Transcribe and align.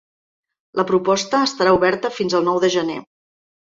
La 0.79 0.85
proposta 0.91 1.43
estarà 1.49 1.75
oberta 1.81 2.13
fins 2.19 2.37
al 2.39 2.49
nou 2.51 2.59
de 2.65 2.75
gener. 2.77 2.97